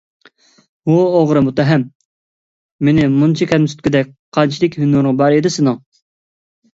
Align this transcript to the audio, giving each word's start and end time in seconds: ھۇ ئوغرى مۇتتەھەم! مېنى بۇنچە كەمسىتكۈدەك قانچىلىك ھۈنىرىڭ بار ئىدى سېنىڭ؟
ھۇ 0.91 0.93
ئوغرى 1.17 1.41
مۇتتەھەم! 1.47 1.83
مېنى 2.89 3.05
بۇنچە 3.17 3.47
كەمسىتكۈدەك 3.51 4.09
قانچىلىك 4.39 4.79
ھۈنىرىڭ 4.85 5.21
بار 5.21 5.37
ئىدى 5.37 5.53
سېنىڭ؟ 5.57 5.77